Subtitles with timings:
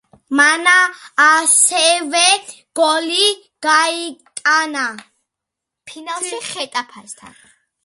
[0.37, 0.69] მან
[1.25, 2.23] ასევე
[2.79, 3.29] გოლი
[3.67, 4.89] გაიტანა
[5.93, 7.41] ფინალში ხეტაფესთან.